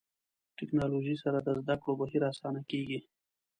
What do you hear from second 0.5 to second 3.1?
ټکنالوژي سره د زده کړو بهیر اسانه کېږي.